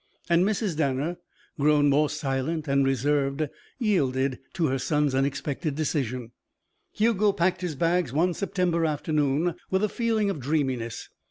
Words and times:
And 0.31 0.43
Mrs. 0.43 0.75
Danner, 0.77 1.17
grown 1.59 1.87
more 1.87 2.09
silent 2.09 2.67
and 2.67 2.83
reserved, 2.83 3.47
yielded 3.77 4.39
to 4.53 4.65
her 4.65 4.79
son's 4.79 5.13
unexpected 5.13 5.75
decision. 5.75 6.31
Hugo 6.91 7.31
packed 7.33 7.61
his 7.61 7.75
bags 7.75 8.11
one 8.11 8.33
September 8.33 8.83
afternoon, 8.83 9.53
with 9.69 9.83
a 9.83 9.89
feeling 9.89 10.31
of 10.31 10.39
dreaminess. 10.39 11.07